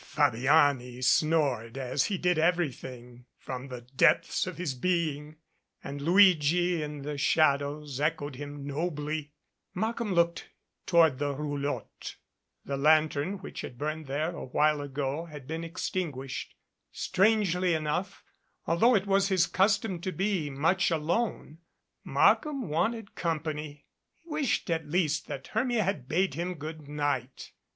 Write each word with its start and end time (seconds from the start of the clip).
Fabiani 0.03 0.99
snored, 1.03 1.77
as 1.77 2.05
he 2.05 2.17
did 2.17 2.39
everything, 2.39 3.25
from 3.37 3.67
the 3.67 3.81
depths 3.81 4.47
of 4.47 4.57
his 4.57 4.73
being, 4.73 5.35
and 5.83 6.01
Luigi, 6.01 6.81
in 6.81 7.03
the 7.03 7.19
shadows, 7.19 7.99
echoed 7.99 8.35
him 8.35 8.65
nobly. 8.65 9.31
Markham 9.75 10.11
looked 10.15 10.49
toward 10.87 11.19
the 11.19 11.35
roulotte. 11.35 12.15
The 12.65 12.77
lantern 12.77 13.37
which 13.43 13.61
had 13.61 13.77
burned 13.77 14.07
there 14.07 14.35
a 14.35 14.45
while 14.45 14.81
ago 14.81 15.25
had 15.25 15.45
been 15.45 15.63
extinguished. 15.63 16.55
Strangely 16.91 17.75
enough, 17.75 18.23
although 18.65 18.95
it 18.95 19.05
was 19.05 19.27
his 19.27 19.45
custom 19.45 20.01
to 20.01 20.11
be 20.11 20.49
much 20.49 20.89
alone, 20.89 21.59
Markham 22.03 22.69
wanted 22.69 23.13
company. 23.13 23.85
He 24.23 24.27
wished 24.31 24.71
at 24.71 24.87
least 24.89 25.27
that 25.27 25.49
Hermia 25.49 25.83
had 25.83 26.07
bade 26.07 26.33
him 26.33 26.55
good 26.55 26.87
night. 26.87 27.51